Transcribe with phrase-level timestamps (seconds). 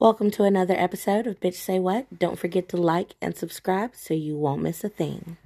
[0.00, 2.06] Welcome to another episode of Bitch Say What.
[2.18, 5.36] Don't forget to like and subscribe so you won't miss a thing.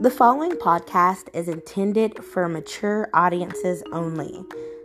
[0.00, 4.44] The following podcast is intended for mature audiences only.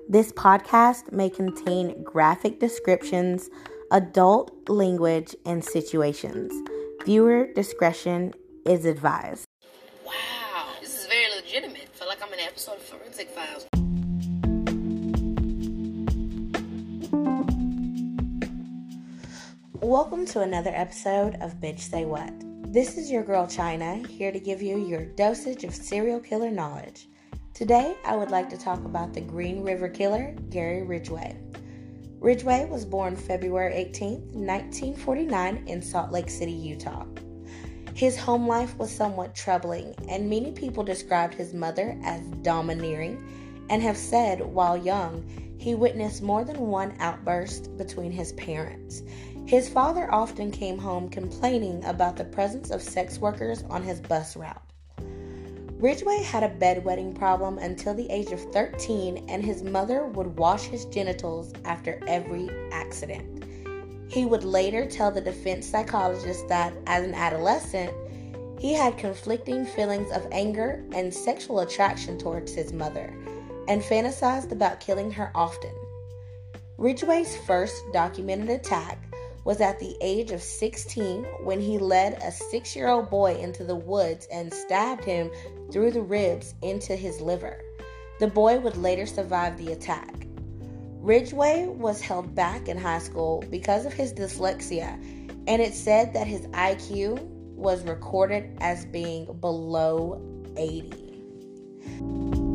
[0.09, 3.51] This podcast may contain graphic descriptions,
[3.91, 6.51] adult language, and situations.
[7.05, 8.33] Viewer discretion
[8.65, 9.45] is advised.
[10.04, 11.89] Wow, this is very legitimate.
[11.89, 13.67] feel like I'm in an episode of Forensic Files.
[19.88, 22.34] Welcome to another episode of Bitch Say What.
[22.73, 27.08] This is your girl China, here to give you your dosage of serial killer knowledge.
[27.54, 31.38] Today, I would like to talk about the Green River Killer, Gary Ridgway.
[32.20, 37.05] Ridgway was born February 18, 1949, in Salt Lake City, Utah.
[37.94, 43.26] His home life was somewhat troubling, and many people described his mother as domineering
[43.70, 45.24] and have said while young
[45.58, 49.01] he witnessed more than one outburst between his parents.
[49.48, 54.35] His father often came home complaining about the presence of sex workers on his bus
[54.35, 54.62] route.
[55.79, 60.63] Ridgway had a bedwetting problem until the age of 13, and his mother would wash
[60.63, 63.45] his genitals after every accident.
[64.09, 67.94] He would later tell the defense psychologist that, as an adolescent,
[68.59, 73.16] he had conflicting feelings of anger and sexual attraction towards his mother,
[73.69, 75.72] and fantasized about killing her often.
[76.78, 79.06] Ridgway's first documented attack
[79.47, 83.63] was at the age of 16 when he led a six year old boy into
[83.63, 85.31] the woods and stabbed him
[85.72, 87.62] through the ribs into his liver.
[88.19, 90.28] The boy would later survive the attack.
[91.00, 95.01] Ridgway was held back in high school because of his dyslexia,
[95.47, 97.22] and it said that his IQ
[97.56, 100.22] was recorded as being below
[100.57, 102.47] 80.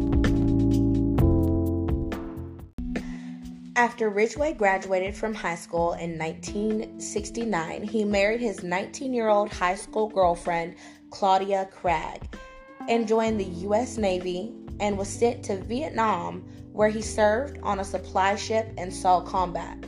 [3.74, 9.76] After Ridgway graduated from high school in 1969, he married his 19 year old high
[9.76, 10.74] school girlfriend,
[11.08, 12.20] Claudia Kraig,
[12.90, 13.96] and joined the U.S.
[13.96, 19.22] Navy and was sent to Vietnam, where he served on a supply ship and saw
[19.22, 19.80] combat.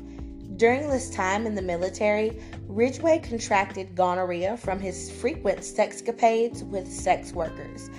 [0.56, 7.34] During this time in the military, Ridgway contracted gonorrhea from his frequent sexcapades with sex
[7.34, 7.90] workers.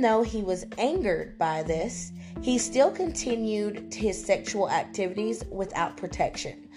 [0.00, 6.70] Though he was angered by this, he still continued his sexual activities without protection.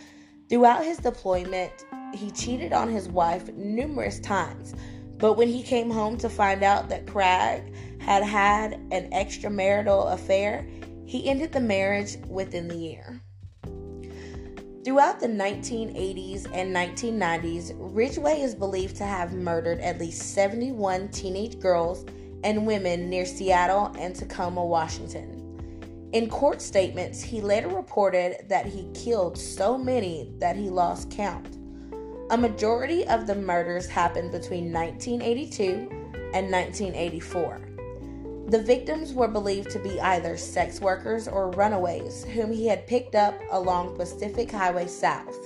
[0.49, 1.71] Throughout his deployment,
[2.13, 4.75] he cheated on his wife numerous times,
[5.19, 10.67] but when he came home to find out that Kraig had had an extramarital affair,
[11.05, 13.21] he ended the marriage within the year.
[14.83, 21.57] Throughout the 1980s and 1990s, Ridgway is believed to have murdered at least 71 teenage
[21.61, 22.05] girls
[22.43, 25.39] and women near Seattle and Tacoma, Washington.
[26.13, 31.57] In court statements, he later reported that he killed so many that he lost count.
[32.29, 35.89] A majority of the murders happened between 1982
[36.33, 37.61] and 1984.
[38.47, 43.15] The victims were believed to be either sex workers or runaways whom he had picked
[43.15, 45.37] up along Pacific Highway South.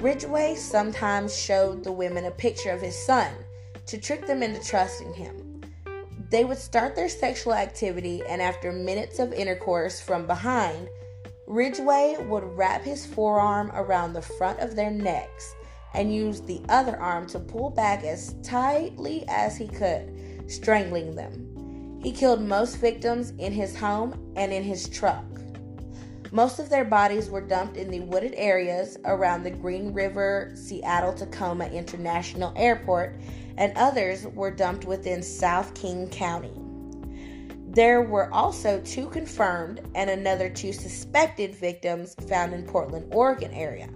[0.00, 3.32] Ridgway sometimes showed the women a picture of his son
[3.86, 5.47] to trick them into trusting him.
[6.30, 10.88] They would start their sexual activity, and after minutes of intercourse from behind,
[11.46, 15.54] Ridgway would wrap his forearm around the front of their necks
[15.94, 21.98] and use the other arm to pull back as tightly as he could, strangling them.
[22.02, 25.24] He killed most victims in his home and in his truck.
[26.30, 31.14] Most of their bodies were dumped in the wooded areas around the Green River Seattle
[31.14, 33.18] Tacoma International Airport
[33.56, 36.52] and others were dumped within South King County.
[37.70, 43.88] There were also two confirmed and another two suspected victims found in Portland, Oregon area.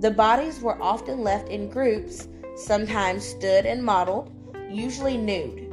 [0.00, 4.32] The bodies were often left in groups, sometimes stood and modeled,
[4.70, 5.66] usually nude.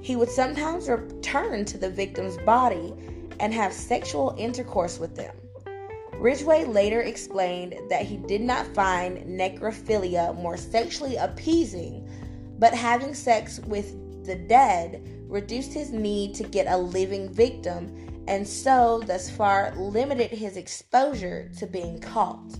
[0.00, 2.92] He would sometimes return to the victim's body
[3.42, 5.36] and have sexual intercourse with them.
[6.14, 12.08] Ridgway later explained that he did not find necrophilia more sexually appeasing
[12.58, 18.46] but having sex with the dead reduced his need to get a living victim and
[18.46, 22.56] so thus far limited his exposure to being caught.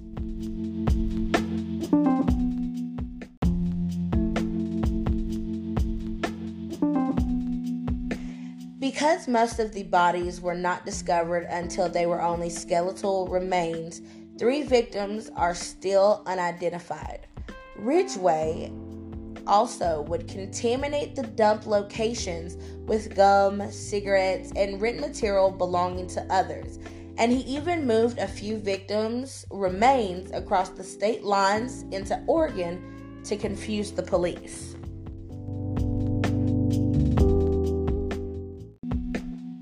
[8.93, 14.03] Because most of the bodies were not discovered until they were only skeletal remains,
[14.39, 17.27] three victims are still unidentified.
[17.75, 18.71] Ridgway
[19.47, 26.79] also would contaminate the dump locations with gum, cigarettes, and written material belonging to others.
[27.17, 33.39] And he even moved a few victims' remains across the state lines into Oregon to
[33.39, 34.77] confuse the police.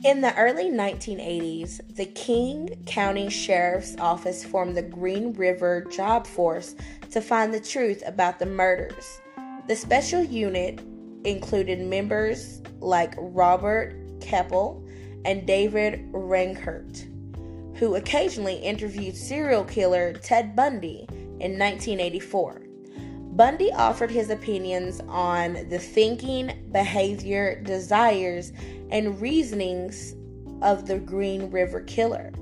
[0.02, 6.74] In the early 1980s, the King County Sheriff's Office formed the Green River Job Force
[7.10, 9.20] to find the truth about the murders.
[9.68, 10.80] The special unit
[11.24, 14.82] included members like Robert Keppel
[15.26, 17.04] and David Reichert,
[17.74, 21.04] who occasionally interviewed serial killer Ted Bundy
[21.40, 22.62] in 1984.
[23.32, 28.52] Bundy offered his opinions on the thinking, behavior, desires,
[28.90, 30.14] and reasonings
[30.62, 32.32] of the Green River Killer.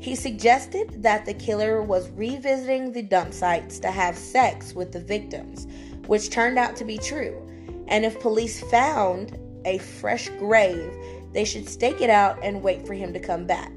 [0.00, 5.00] He suggested that the killer was revisiting the dump sites to have sex with the
[5.00, 5.66] victims,
[6.06, 7.40] which turned out to be true.
[7.88, 10.92] And if police found a fresh grave,
[11.32, 13.72] they should stake it out and wait for him to come back.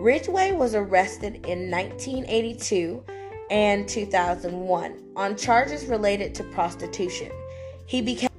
[0.00, 3.04] Ridgway was arrested in 1982
[3.50, 7.30] and 2001 on charges related to prostitution.
[7.86, 8.30] He became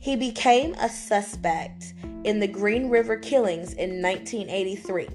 [0.00, 1.92] He became a suspect
[2.24, 5.08] in the Green River killings in 1983.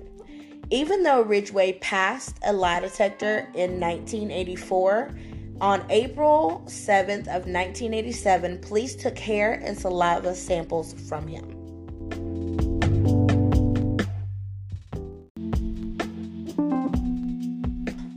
[0.69, 5.11] Even though Ridgway passed a lie detector in 1984,
[5.59, 11.45] on April 7th of 1987, police took hair and saliva samples from him.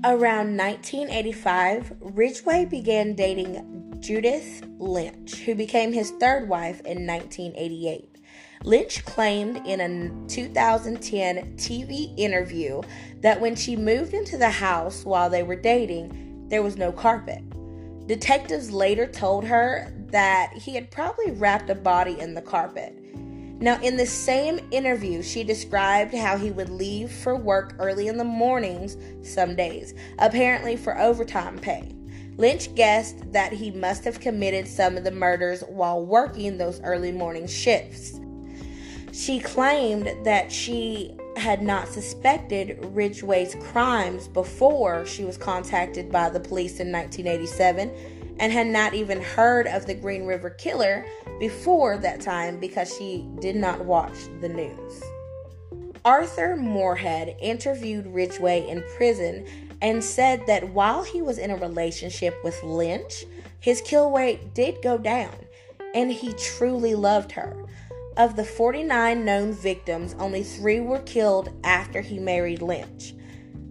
[0.05, 8.17] Around 1985, Ridgway began dating Judith Lynch, who became his third wife in 1988.
[8.65, 12.81] Lynch claimed in a 2010 TV interview
[13.21, 17.43] that when she moved into the house while they were dating, there was no carpet.
[18.06, 22.94] Detectives later told her that he had probably wrapped a body in the carpet.
[23.61, 28.17] Now, in the same interview, she described how he would leave for work early in
[28.17, 31.98] the mornings some days, apparently for overtime pay.
[32.38, 37.11] Lynch guessed that he must have committed some of the murders while working those early
[37.11, 38.20] morning shifts.
[39.12, 46.38] She claimed that she had not suspected Ridgway's crimes before she was contacted by the
[46.38, 47.90] police in 1987
[48.38, 51.05] and had not even heard of the Green River Killer
[51.41, 55.02] before that time because she did not watch the news.
[56.05, 59.44] Arthur Moorhead interviewed Ridgway in prison
[59.81, 63.25] and said that while he was in a relationship with Lynch,
[63.61, 65.35] his kill rate did go down
[65.95, 67.57] and he truly loved her.
[68.17, 73.15] Of the 49 known victims, only three were killed after he married Lynch.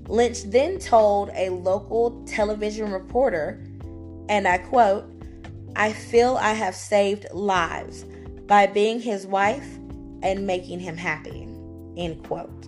[0.07, 3.62] Lynch then told a local television reporter,
[4.30, 5.06] and I quote,
[5.75, 8.06] I feel I have saved lives
[8.48, 9.68] by being his wife
[10.24, 11.44] and making him happy.
[11.98, 12.68] End quote.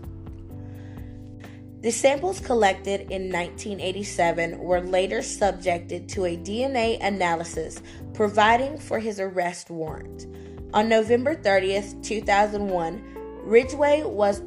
[1.82, 7.82] The samples collected in 1987 were later subjected to a DNA analysis,
[8.14, 10.28] providing for his arrest warrant.
[10.74, 13.02] On November 30th, 2001,
[13.44, 14.42] Ridgway was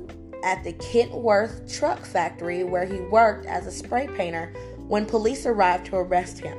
[0.44, 4.52] at the Kenworth truck factory where he worked as a spray painter
[4.86, 6.58] when police arrived to arrest him.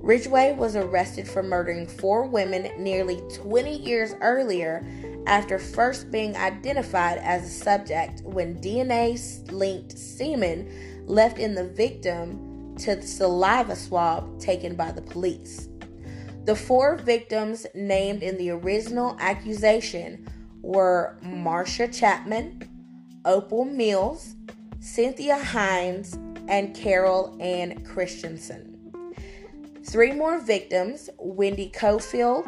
[0.00, 4.86] Ridgway was arrested for murdering four women nearly 20 years earlier
[5.26, 12.74] after first being identified as a subject when DNA linked semen left in the victim
[12.78, 15.68] to the saliva swab taken by the police.
[16.44, 20.26] The four victims named in the original accusation
[20.60, 22.68] were Marcia Chapman,
[23.24, 24.36] Opal Mills,
[24.80, 28.92] Cynthia Hinds, and Carol Ann Christensen.
[29.84, 32.46] Three more victims, Wendy Coffield,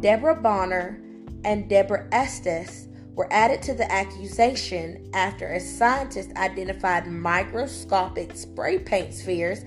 [0.00, 1.00] Deborah Bonner,
[1.44, 9.12] and Deborah Estes, were added to the accusation after a scientist identified microscopic spray paint
[9.12, 9.64] spheres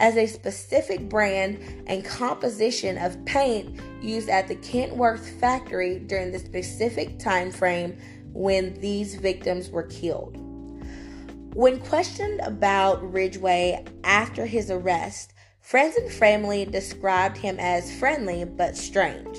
[0.00, 6.38] as a specific brand and composition of paint used at the Kenworth factory during the
[6.38, 7.96] specific time frame
[8.32, 10.36] when these victims were killed.
[11.54, 18.76] When questioned about Ridgway after his arrest, Friends and family described him as friendly but
[18.76, 19.38] strange.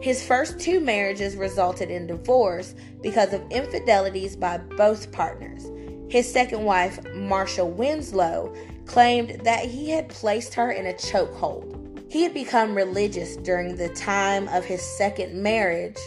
[0.00, 5.70] His first two marriages resulted in divorce because of infidelities by both partners.
[6.10, 8.54] His second wife, Marcia Winslow,
[8.86, 11.76] claimed that he had placed her in a chokehold.
[12.10, 15.98] He had become religious during the time of his second marriage,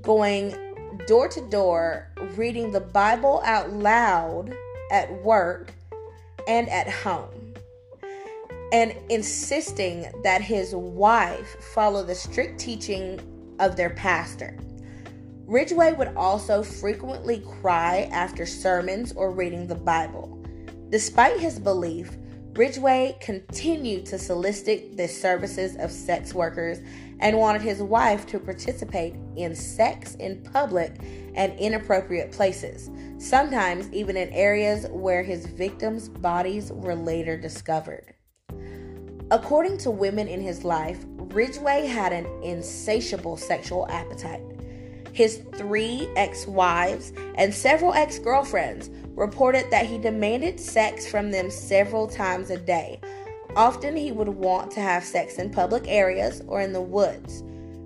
[0.00, 0.56] going
[1.06, 4.54] door to door, reading the Bible out loud
[4.90, 5.72] at work
[6.48, 7.35] and at home,
[8.72, 13.20] and insisting that his wife follow the strict teaching
[13.58, 14.58] of their pastor.
[15.46, 20.42] Ridgway would also frequently cry after sermons or reading the Bible.
[20.90, 22.16] Despite his belief,
[22.54, 26.78] Ridgway continued to solicit the services of sex workers
[27.20, 30.96] and wanted his wife to participate in sex in public
[31.34, 38.15] and inappropriate places, sometimes even in areas where his victims' bodies were later discovered.
[39.32, 44.42] According to women in his life, Ridgway had an insatiable sexual appetite.
[45.12, 51.50] His three ex wives and several ex girlfriends reported that he demanded sex from them
[51.50, 53.00] several times a day.
[53.56, 57.42] Often he would want to have sex in public areas or in the woods.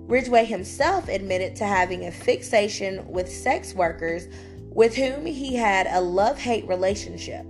[0.07, 4.27] Ridgway himself admitted to having a fixation with sex workers
[4.69, 7.45] with whom he had a love hate relationship.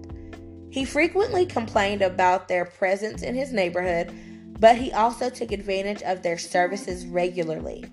[0.71, 4.13] He frequently complained about their presence in his neighborhood,
[4.57, 7.85] but he also took advantage of their services regularly.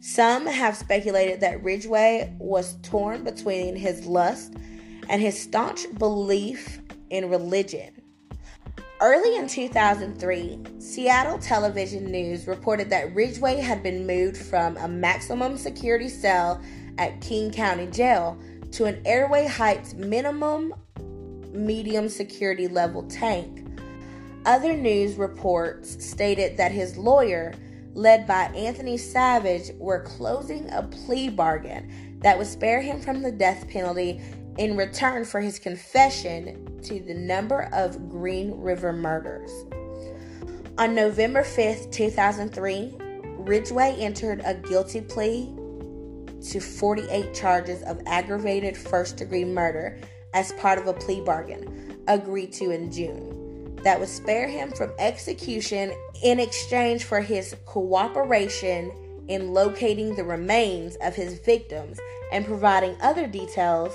[0.00, 4.54] Some have speculated that Ridgway was torn between his lust
[5.08, 7.94] and his staunch belief in religion.
[9.00, 15.56] Early in 2003, Seattle Television News reported that Ridgway had been moved from a maximum
[15.56, 16.60] security cell
[16.98, 18.38] at King County Jail
[18.72, 20.74] to an Airway Heights minimum
[21.52, 23.66] medium security level tank.
[24.46, 27.52] Other news reports stated that his lawyer
[27.98, 33.32] led by Anthony Savage, were closing a plea bargain that would spare him from the
[33.32, 34.20] death penalty
[34.56, 39.50] in return for his confession to the number of Green River murders.
[40.78, 42.94] On November 5th, 2003,
[43.38, 45.52] Ridgway entered a guilty plea
[46.50, 49.98] to 48 charges of aggravated first degree murder
[50.34, 54.92] as part of a plea bargain agreed to in June that would spare him from
[54.98, 55.92] execution
[56.22, 58.92] in exchange for his cooperation
[59.28, 61.98] in locating the remains of his victims
[62.32, 63.94] and providing other details.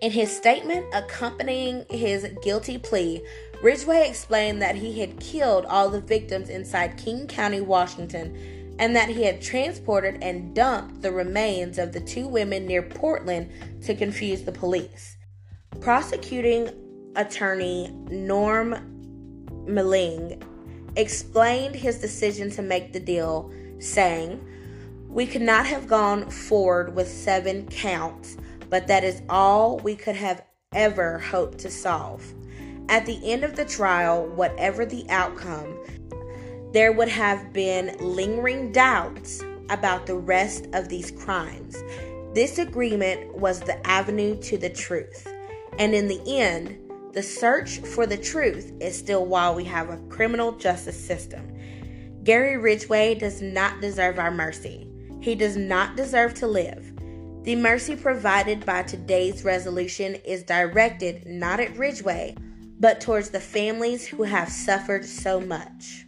[0.00, 3.24] In his statement accompanying his guilty plea,
[3.62, 8.36] Ridgway explained that he had killed all the victims inside King County, Washington,
[8.78, 13.50] and that he had transported and dumped the remains of the two women near Portland
[13.82, 15.16] to confuse the police.
[15.80, 16.70] Prosecuting
[17.16, 18.74] attorney Norm
[19.66, 20.42] Maleng
[20.96, 24.40] explained his decision to make the deal, saying,
[25.08, 28.36] We could not have gone forward with seven counts,
[28.70, 32.24] but that is all we could have ever hoped to solve.
[32.88, 35.78] At the end of the trial, whatever the outcome,
[36.74, 39.40] there would have been lingering doubts
[39.70, 41.76] about the rest of these crimes.
[42.34, 45.32] This agreement was the avenue to the truth.
[45.78, 46.76] And in the end,
[47.12, 51.48] the search for the truth is still why we have a criminal justice system.
[52.24, 54.88] Gary Ridgway does not deserve our mercy.
[55.20, 56.92] He does not deserve to live.
[57.44, 62.34] The mercy provided by today's resolution is directed not at Ridgway,
[62.80, 66.04] but towards the families who have suffered so much.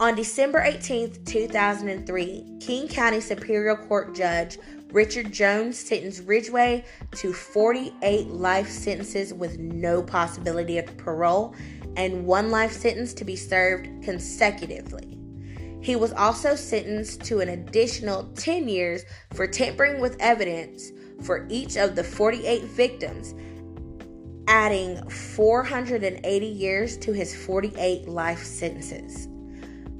[0.00, 4.56] On December 18, 2003, King County Superior Court Judge
[4.92, 6.84] Richard Jones sentenced Ridgway
[7.16, 11.56] to 48 life sentences with no possibility of parole
[11.96, 15.18] and one life sentence to be served consecutively.
[15.82, 19.02] He was also sentenced to an additional 10 years
[19.34, 23.34] for tampering with evidence for each of the 48 victims,
[24.46, 29.26] adding 480 years to his 48 life sentences.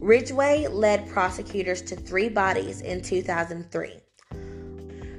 [0.01, 3.95] Ridgway led prosecutors to three bodies in 2003.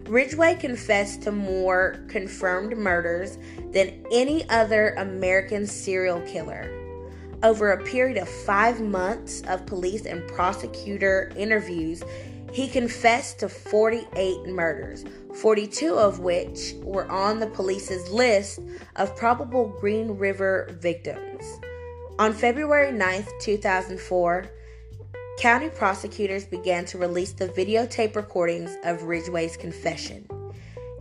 [0.07, 3.37] Ridgway confessed to more confirmed murders
[3.71, 6.71] than any other American serial killer.
[7.43, 12.01] Over a period of five months of police and prosecutor interviews,
[12.53, 15.03] he confessed to 48 murders,
[15.35, 18.59] 42 of which were on the police's list
[18.95, 21.59] of probable Green River victims.
[22.17, 24.49] On February 9, 2004,
[25.39, 30.27] county prosecutors began to release the videotape recordings of Ridgway's confession.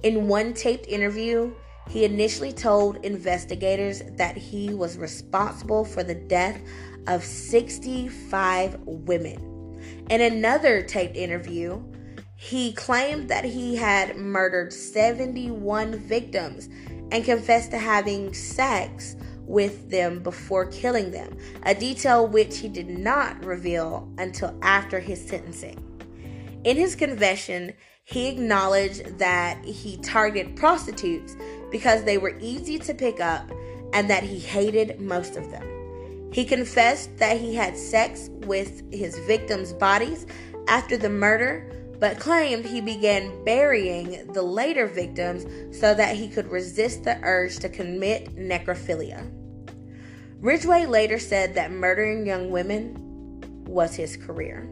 [0.05, 1.53] In one taped interview,
[1.89, 6.61] he initially told investigators that he was responsible for the death
[7.09, 9.81] of 65 women.
[10.09, 11.83] In another taped interview,
[12.37, 16.69] he claimed that he had murdered 71 victims
[17.11, 19.17] and confessed to having sex
[19.49, 25.27] with them before killing them, a detail which he did not reveal until after his
[25.27, 25.83] sentencing.
[26.65, 27.73] In his confession,
[28.05, 31.37] he acknowledged that he targeted prostitutes
[31.71, 33.51] because they were easy to pick up
[33.93, 36.31] and that he hated most of them.
[36.33, 40.27] He confessed that he had sex with his victims' bodies
[40.69, 46.51] after the murder, but claimed he began burying the later victims so that he could
[46.51, 49.27] resist the urge to commit necrophilia.
[50.41, 52.95] Ridgway later said that murdering young women
[53.67, 54.71] was his career.